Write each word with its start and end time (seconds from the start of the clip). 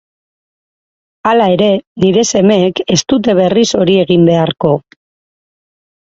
Hala 1.31 1.45
ere, 1.57 1.67
nire 2.03 2.23
semeek 2.31 2.81
ez 2.95 2.97
dute 3.13 3.35
berriz 3.41 3.65
hori 3.81 3.99
egin 4.05 4.25
beharko. 4.31 4.71